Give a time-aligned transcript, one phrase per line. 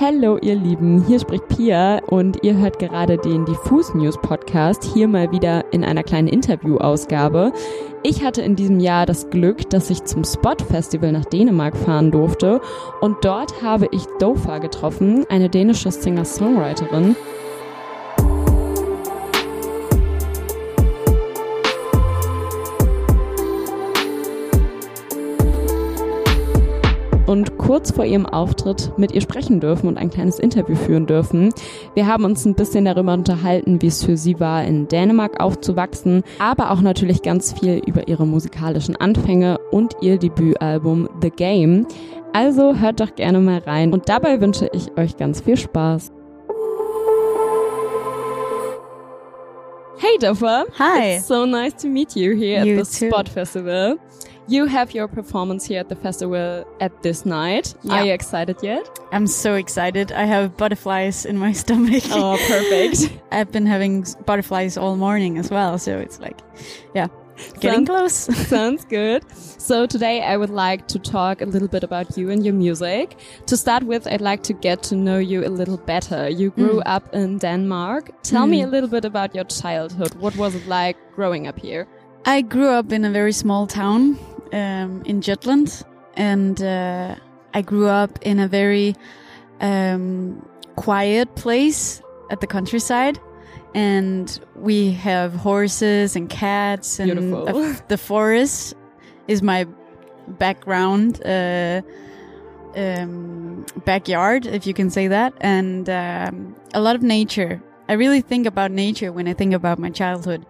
[0.00, 5.08] Hallo ihr Lieben, hier spricht Pia und ihr hört gerade den Diffus News Podcast, hier
[5.08, 7.52] mal wieder in einer kleinen Interviewausgabe.
[8.04, 12.12] Ich hatte in diesem Jahr das Glück, dass ich zum Spot Festival nach Dänemark fahren
[12.12, 12.60] durfte
[13.00, 17.16] und dort habe ich Dofa getroffen, eine dänische Singer-Songwriterin.
[27.28, 31.52] Und kurz vor ihrem Auftritt mit ihr sprechen dürfen und ein kleines Interview führen dürfen.
[31.94, 36.24] Wir haben uns ein bisschen darüber unterhalten, wie es für sie war, in Dänemark aufzuwachsen,
[36.38, 41.86] aber auch natürlich ganz viel über ihre musikalischen Anfänge und ihr Debütalbum The Game.
[42.32, 46.12] Also hört doch gerne mal rein und dabei wünsche ich euch ganz viel Spaß.
[50.00, 50.64] Hey Doffer.
[50.78, 51.16] Hi.
[51.16, 53.10] It's so nice to meet you here You at the too.
[53.10, 53.98] Spot Festival.
[54.48, 57.74] You have your performance here at the festival at this night.
[57.82, 57.92] Yeah.
[57.92, 58.88] Are you excited yet?
[59.12, 60.10] I'm so excited.
[60.12, 62.02] I have butterflies in my stomach.
[62.10, 63.12] Oh, perfect.
[63.32, 66.38] I've been having butterflies all morning as well, so it's like,
[66.94, 67.08] yeah,
[67.60, 68.36] getting Sounds- close.
[68.48, 69.22] Sounds good.
[69.60, 73.18] So today I would like to talk a little bit about you and your music.
[73.46, 76.26] To start with, I'd like to get to know you a little better.
[76.30, 76.82] You grew Mm.
[76.96, 78.10] up in Denmark.
[78.22, 80.14] Tell me a little bit about your childhood.
[80.14, 81.86] What was it like growing up here?
[82.24, 84.16] I grew up in a very small town
[84.52, 87.14] um, in Jutland, and uh,
[87.54, 88.94] I grew up in a very
[89.60, 90.44] um,
[90.76, 93.18] quiet place at the countryside.
[93.74, 97.10] And we have horses and cats, and
[97.48, 97.52] a-
[97.88, 98.74] the forest
[99.28, 99.66] is my
[100.26, 101.82] background, uh,
[102.76, 107.62] um, backyard, if you can say that, and um, a lot of nature.
[107.88, 110.44] I really think about nature when I think about my childhood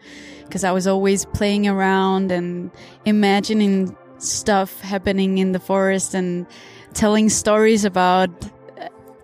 [0.49, 2.71] because I was always playing around and
[3.05, 6.47] imagining stuff happening in the forest and
[6.95, 8.31] telling stories about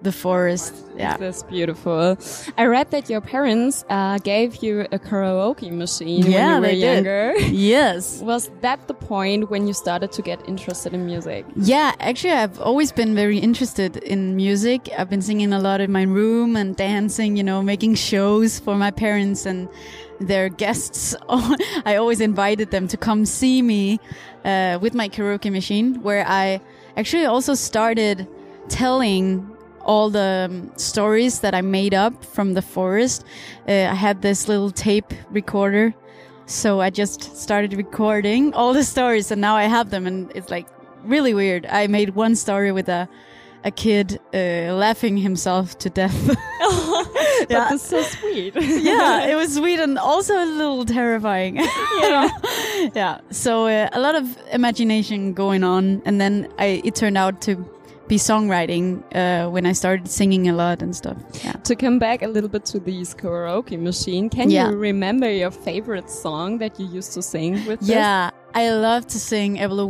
[0.05, 0.73] the forest.
[0.97, 1.17] Yeah.
[1.17, 2.17] That's beautiful.
[2.57, 6.67] I read that your parents uh, gave you a karaoke machine Yeah, when you were
[6.69, 6.95] they did.
[6.95, 7.35] younger.
[7.51, 8.21] Yes.
[8.21, 11.45] Was that the point when you started to get interested in music?
[11.57, 14.89] Yeah, actually, I've always been very interested in music.
[14.97, 18.77] I've been singing a lot in my room and dancing, you know, making shows for
[18.77, 19.69] my parents and
[20.21, 21.17] their guests.
[21.91, 23.99] I always invited them to come see me
[24.45, 26.61] uh, with my karaoke machine, where I
[26.97, 28.29] actually also started
[28.69, 29.51] telling
[29.85, 33.25] all the um, stories that I made up from the forest.
[33.69, 35.95] Uh, I had this little tape recorder.
[36.47, 40.51] So I just started recording all the stories and now I have them and it's
[40.51, 40.67] like
[41.05, 41.67] really weird.
[41.67, 43.09] I made one story with a
[43.65, 46.37] a kid uh, laughing himself to death.
[47.51, 47.69] Yeah.
[47.69, 48.55] that's so sweet.
[48.57, 51.57] yeah, it was sweet and also a little terrifying.
[51.57, 52.29] Yeah.
[52.95, 53.21] yeah.
[53.31, 57.57] So uh, a lot of imagination going on, and then I, it turned out to
[58.09, 61.17] be songwriting uh, when I started singing a lot and stuff.
[61.45, 61.53] Yeah.
[61.53, 64.71] to come back a little bit to this karaoke machine, can Yeah.
[64.71, 67.89] you remember your favorite song that you used to sing with this?
[67.89, 69.89] Yeah, I love to sing Avril.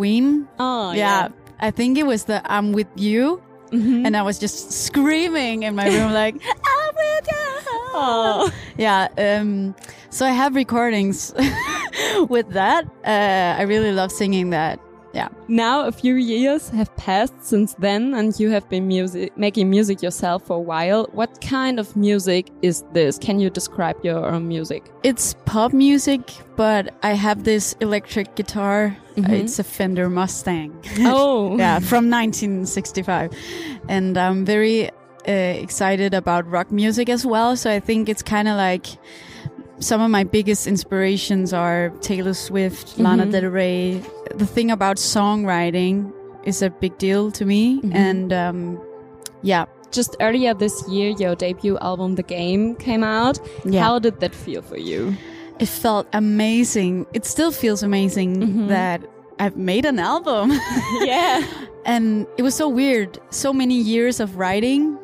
[0.59, 1.29] Oh, yeah.
[1.61, 3.43] I think it was the I'm with you.
[3.71, 4.07] Mhm.
[4.07, 6.35] And I was just screaming in my room like
[6.75, 7.51] I'm with you.
[7.97, 8.51] Oh.
[8.79, 9.09] Yeah.
[9.19, 9.75] Um,
[10.11, 11.33] so I have recordings
[12.29, 12.85] with that.
[13.05, 14.79] Uh, I really love singing that.
[15.15, 15.29] Yeah.
[15.47, 20.03] Now a few years have passed since then and you have been music making music
[20.03, 21.07] yourself for a while.
[21.13, 23.17] What kind of music is this?
[23.19, 24.91] Can you describe your own music?
[25.05, 26.21] It's pop music,
[26.57, 28.97] but I have this electric guitar.
[29.17, 29.31] Mhm.
[29.31, 30.73] It's a Fender Mustang.
[31.07, 31.57] Oh.
[31.59, 33.31] yeah, from 1965.
[33.89, 34.91] And I'm very
[35.29, 35.33] uh,
[35.63, 37.57] excited about rock music as well.
[37.57, 38.87] So I think it's kind of like
[39.81, 43.33] some of my biggest inspirations are Taylor Swift, Lana Mhm.
[43.33, 44.01] Del Rey.
[44.35, 46.13] The thing about songwriting
[46.45, 47.81] is a big deal to me.
[47.81, 47.95] Mhm.
[47.95, 48.79] And um,
[49.43, 53.39] yeah, Just earlier this year, your debut album, The Game, came out.
[53.65, 53.85] Yeah.
[53.85, 55.15] How did that feel for you?
[55.61, 57.07] it felt amazing.
[57.13, 58.69] It still feels amazing Mhm.
[58.69, 59.01] that
[59.39, 60.51] I've made an album.
[61.05, 61.43] yeah.
[61.87, 63.21] and it was so weird.
[63.31, 64.99] So many years of writing.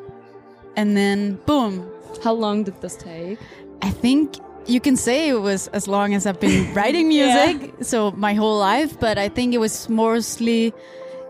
[0.75, 1.83] And then boom,
[2.23, 3.37] How long did this take?
[3.81, 4.35] I think
[4.67, 8.57] you can say it was as long as I've been writing music, so my whole
[8.59, 10.73] life, but I think it was mostly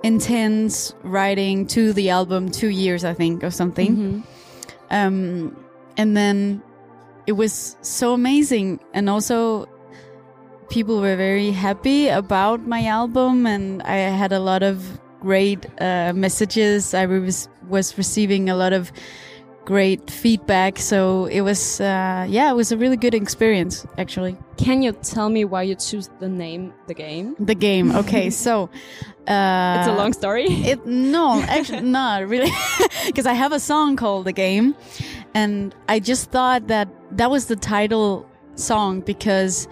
[0.03, 3.95] intense writing to the album, two years, I think, or something.
[3.95, 4.23] Mhm.
[4.89, 5.55] Um,
[5.97, 6.61] and then
[7.27, 8.79] it was so amazing.
[8.93, 9.67] And also,
[10.69, 16.13] people were very happy about my album, and I had a lot of great uh,
[16.15, 16.93] messages.
[16.93, 18.91] I was, was receiving a lot of
[19.65, 20.79] great feedback.
[20.79, 24.37] So it was, uh, yeah, it was a really good experience, actually.
[24.57, 27.35] Can you tell me why you choose the name The Game?
[27.39, 27.95] The game.
[27.95, 28.69] Okay, so
[29.27, 30.45] uh, it's a long story.
[30.71, 32.51] It no, actually not really,
[33.05, 34.75] because I have a song called The Game,
[35.33, 36.87] and I just thought that
[37.17, 38.25] that was the title
[38.55, 39.67] song because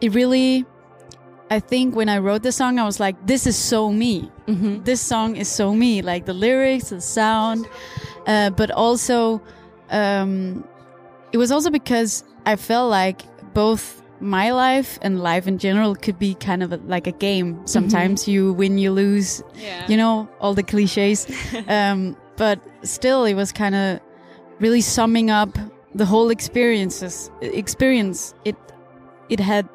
[0.00, 0.66] it really.
[1.52, 4.30] I think when I wrote the song, I was like, "This is so me.
[4.46, 4.84] Mm-hmm.
[4.84, 6.00] This song is so me.
[6.00, 7.66] Like the lyrics, the sound,
[8.30, 9.40] uh, but also,
[9.90, 10.64] um,
[11.32, 13.22] it was also because I felt like
[13.54, 17.48] both my life and life in general could be kind of a, like a game.
[17.66, 19.86] Sometimes you win, you lose, Yeah.
[19.88, 21.26] you know, all the cliches.
[21.68, 24.00] um, but still, it was kind of
[24.58, 25.58] really summing up
[25.94, 28.34] the whole experiences experience.
[28.44, 28.56] It
[29.28, 29.66] it had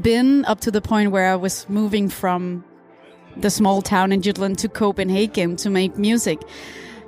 [0.00, 2.64] been up to the point where I was moving from
[3.36, 6.38] the small town in Jutland to Copenhagen to make music.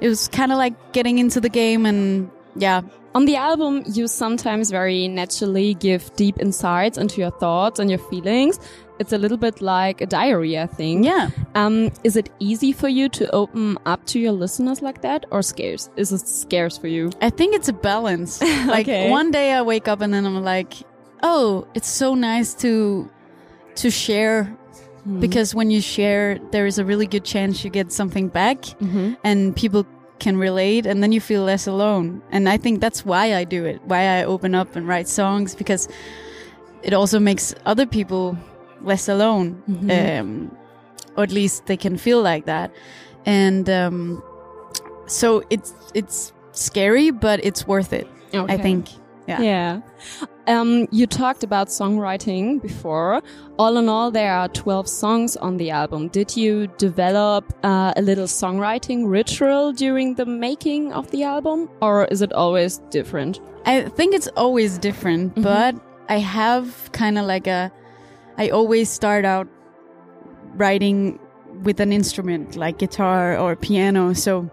[0.01, 2.83] It was kind of like getting into the game and yeah,
[3.15, 7.99] On the album, you sometimes very naturally give deep insights into your thoughts and your
[7.99, 8.59] feelings.
[9.01, 11.05] It's a little bit like a diary, I think.
[11.07, 11.31] yeah.
[11.55, 15.43] Um, is it easy for you to open up to your listeners like that, or
[15.43, 15.89] scarce?
[15.97, 17.11] Is it scarce for you?
[17.21, 18.41] I think it's a balance.
[18.67, 19.11] like Okay.
[19.11, 20.75] one day I wake up and then I'm like,
[21.23, 23.09] oh, it's so nice to
[23.77, 24.55] to share
[25.21, 29.15] because when you share, there is a really good chance you get something back Mm-hmm.
[29.25, 29.87] and people
[30.19, 32.21] can relate and then you feel less alone.
[32.31, 35.55] And I think that's why I do it, why I open up and write songs
[35.55, 35.89] because
[36.83, 38.37] it also makes other people
[38.83, 39.63] less alone.
[39.91, 40.57] Um,
[41.17, 42.71] or at least they can feel like that.
[43.27, 44.23] And um,
[45.07, 48.07] so it's it's scary, but it's worth it.
[48.47, 48.89] I think.
[49.31, 49.41] Yeah.
[49.43, 49.81] Yeah.
[50.47, 53.23] Um, you talked about songwriting before.
[53.59, 56.09] All in all, there are 12 songs on the album.
[56.09, 62.07] Did you develop uh, a little songwriting ritual during the making of the album, or
[62.07, 63.41] is it always different?
[63.67, 65.75] I think it's always different, but
[66.09, 67.71] I have kind of like a.
[68.39, 69.47] I always start out
[70.57, 71.19] writing
[71.63, 74.51] with an instrument like guitar or piano, so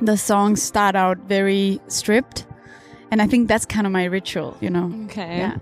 [0.00, 2.46] the songs start out very stripped,
[3.12, 4.90] and I think that's kind of my ritual, you know.
[5.04, 5.38] Okay.
[5.38, 5.56] Yeah.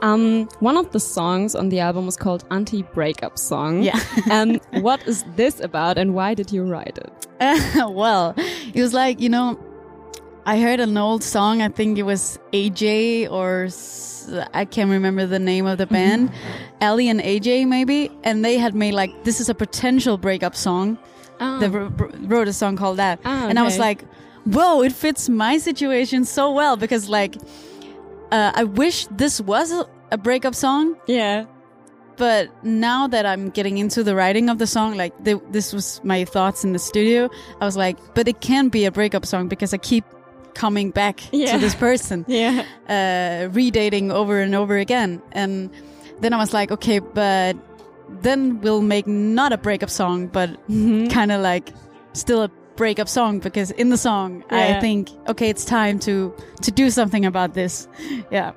[0.00, 3.82] Um, one of the songs on the album was called Anti-Breakup Song.
[3.82, 3.98] Yeah.
[4.30, 7.26] um, what is this about, and why did you write it?
[7.90, 8.34] well,
[8.72, 9.58] it was like, you know,
[10.46, 11.62] I heard an old song.
[11.62, 13.68] I think it was AJ or
[14.54, 16.30] I can't remember the name of the band.
[16.80, 18.10] Aly and AJ, maybe.
[18.22, 20.96] And they had made like, this is a potential breakup song.
[21.40, 21.58] Oh.
[21.58, 23.20] They wr- wr- wrote a song called that.
[23.24, 24.04] Ah, And I was like,
[24.52, 27.36] whoa, it fits my situation so well because, like,
[28.32, 31.44] uh, I wish this was a, a breakup song yeah.
[32.16, 36.00] but now that I'm getting into the writing of the song, like th- this was
[36.04, 37.30] my thoughts in the studio,
[37.60, 40.04] I was like, but it can be a breakup song because I keep
[40.54, 41.52] coming back Yeah.
[41.52, 42.64] to this person, Yeah.
[42.88, 45.22] uh, redating over and over again.
[45.32, 45.70] And
[46.20, 47.56] then I was like, okay, but
[48.22, 51.70] then we'll make not a breakup song, but kind of like
[52.14, 54.78] still a breakup song because in the song Yeah.
[54.78, 56.14] I think okay it's time to
[56.62, 57.88] to do something about this
[58.30, 58.52] yeah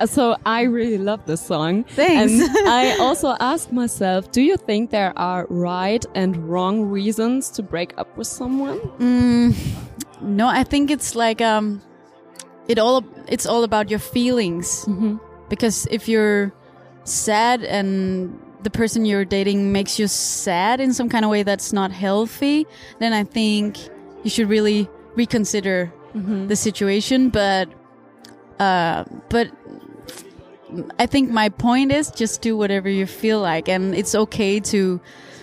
[0.00, 1.84] Uh, So I really love this song.
[1.96, 2.32] Thanks.
[2.32, 7.62] And I also asked myself, do you think there are right and wrong reasons to
[7.62, 8.78] break up with someone?
[8.98, 9.54] Mm,
[10.20, 11.80] no, I think it's like um,
[12.66, 13.04] it all.
[13.28, 14.88] It's all about your feelings.
[15.48, 16.50] Because if you're
[17.04, 21.72] sad and the person you're dating makes you sad in some kind of way that's
[21.72, 22.66] not healthy,
[22.98, 23.78] then I think
[24.22, 25.92] you should really reconsider
[26.48, 27.30] the situation.
[27.30, 27.68] But,
[28.58, 29.50] uh, but
[30.98, 35.00] I think my point is just do whatever you feel like, and it's okay to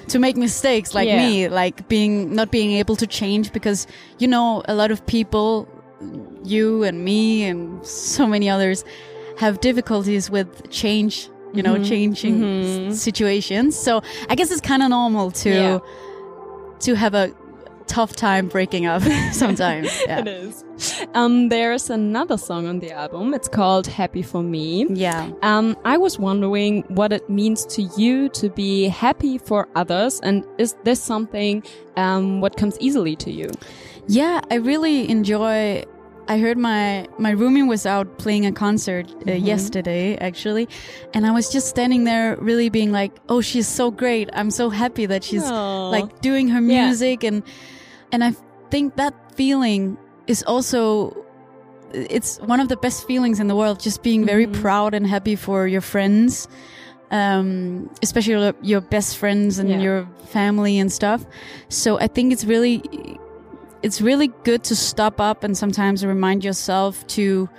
[0.09, 1.17] to make mistakes like Yeah.
[1.17, 3.87] me, like being not being able to change because
[4.19, 5.67] you know a lot of people,
[6.43, 8.85] you and me and so many others,
[9.37, 11.29] have difficulties with change.
[11.57, 12.43] You know, changing
[12.89, 13.75] s- situations.
[13.75, 15.79] So I guess it's kind of normal to Yeah.
[16.85, 17.31] to have a
[17.87, 19.87] tough time breaking up sometimes.
[20.07, 20.19] Yeah.
[20.19, 20.63] It is.
[21.15, 23.33] Um, there's another song on the album.
[23.33, 24.85] It's called Happy for Me.
[24.89, 25.31] Yeah.
[25.41, 30.45] Um, I was wondering what it means to you to be happy for others, and
[30.57, 31.63] is this something
[31.95, 33.49] um, what comes easily to you?
[34.07, 35.83] Yeah, I really enjoy.
[36.29, 40.67] I heard my my roomie was out playing a concert uh, yesterday actually,
[41.13, 44.29] and I was just standing there, really being like, "Oh, she's so great!
[44.33, 45.89] I'm so happy that she's Aw.
[45.89, 46.85] like doing her Yeah.
[46.87, 47.43] music," and
[48.11, 48.33] and I
[48.71, 51.15] think that feeling is also
[51.93, 53.79] it's one of the best feelings in the world.
[53.79, 56.47] Just being very proud and happy for your friends,
[57.11, 59.79] um, especially your- your best friends and Yeah.
[59.79, 61.25] your family and stuff.
[61.69, 62.81] So I think it's really
[63.83, 67.49] it's really good to stop up and sometimes remind yourself to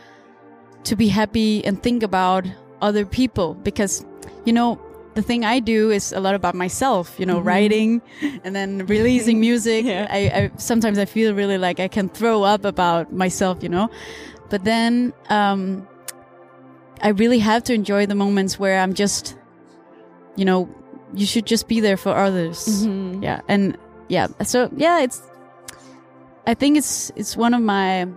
[0.84, 2.46] to be happy and think about
[2.80, 4.04] other people because
[4.44, 4.80] you know
[5.14, 7.48] the thing I do is a lot about myself, you know, mm-hmm.
[7.48, 8.02] writing
[8.44, 9.84] and then releasing music.
[9.84, 10.06] yeah.
[10.08, 13.90] I, I, sometimes I feel really like I can throw up about myself, you know,
[14.48, 15.88] but then um,
[17.02, 19.36] I really have to enjoy the moments where I'm just,
[20.36, 20.72] you know,
[21.14, 22.86] you should just be there for others.
[22.86, 23.22] Mm-hmm.
[23.22, 23.76] Yeah, and
[24.08, 25.22] yeah, so yeah, it's.
[26.48, 28.08] I think it's it's one of my.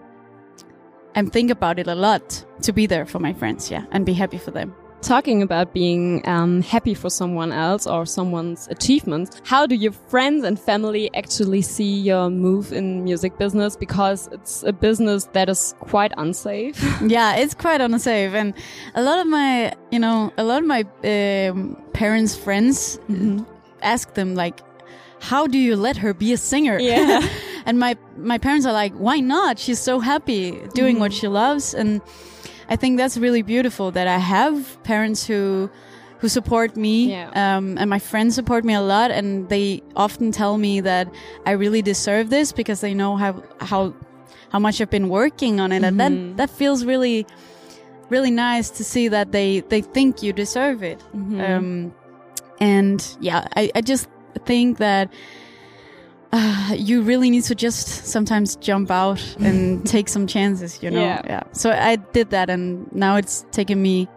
[1.13, 4.13] I think about it a lot to be there for my friends, yeah, and be
[4.13, 9.65] happy for them talking about being um, happy for someone else or someone's achievements, how
[9.65, 13.75] do your friends and family actually see your move in music business?
[13.75, 16.81] Because it's a business that is quite unsafe.
[17.01, 18.53] yeah, it's quite unsafe, and
[18.95, 23.45] a lot of my, you know, a lot of my um, parents' friends mm -hmm.
[23.81, 24.63] ask them like,
[25.19, 27.23] "How do you let her be a singer?" Yeah.
[27.65, 29.59] and my my parents are like, "Why not?
[29.59, 32.01] She's so happy doing mm what she loves." And
[32.69, 35.69] I think that's really beautiful that I have parents who
[36.21, 37.29] who support me yeah.
[37.33, 41.11] um, and my friends support me a lot and they often tell me that
[41.47, 43.95] I really deserve this because they know how how
[44.49, 45.87] how much I've been working on it mm -hmm.
[45.87, 46.35] and that mm-hmm.
[46.35, 47.25] that feels really
[48.09, 51.57] really nice to see that they they think you deserve it mm -hmm.
[51.57, 51.93] um,
[52.59, 54.07] and yeah I, I just
[54.45, 55.09] think that
[56.31, 61.01] uh, you really need to just sometimes jump out and take some chances, you know?
[61.01, 61.21] Yeah.
[61.25, 61.43] yeah.
[61.51, 64.07] So I did that and now it's taken me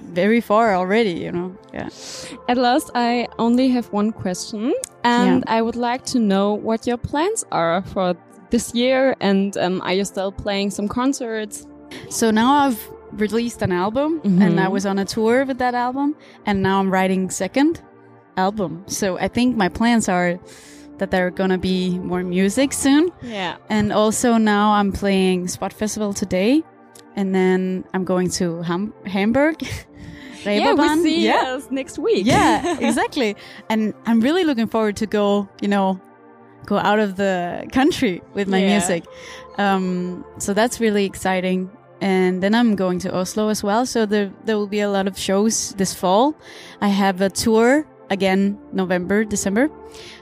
[0.00, 1.56] very far already, you know?
[1.72, 1.88] Yeah.
[2.48, 5.56] At last, I only have one question and yeah.
[5.56, 8.14] I would like to know what your plans are for
[8.50, 11.66] this year and um, are you still playing some concerts?
[12.10, 14.42] So now I've released an album mm -hmm.
[14.42, 16.14] and I was on a tour with that album
[16.46, 17.82] and now I'm writing second
[18.36, 18.82] album.
[18.86, 20.38] So I think my plans are
[21.02, 23.10] that there are gonna be more music soon.
[23.22, 23.56] Yeah.
[23.68, 26.62] And also now I'm playing Spot Festival today,
[27.16, 29.56] and then I'm going to Ham- Hamburg.
[30.44, 31.56] yeah, we see yeah.
[31.56, 32.24] us next week.
[32.24, 33.34] Yeah, exactly.
[33.68, 36.00] and I'm really looking forward to go, you know,
[36.66, 38.78] go out of the country with my yeah.
[38.78, 39.02] music.
[39.58, 41.68] Um, so that's really exciting.
[42.00, 43.86] And then I'm going to Oslo as well.
[43.86, 46.36] So there, there will be a lot of shows this fall.
[46.80, 49.68] I have a tour again November, December.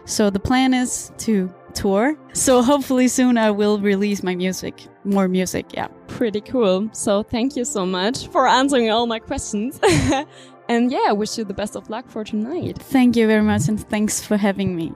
[0.07, 2.17] So the plan is to tour.
[2.33, 5.67] So hopefully soon I will release my music, more music.
[5.75, 5.89] Yeah.
[6.07, 6.89] Pretty cool.
[6.93, 9.79] So thank you so much for answering all my questions.
[10.69, 12.79] and yeah, I wish you the best of luck for tonight.
[12.79, 14.93] Thank you very much and thanks for having me.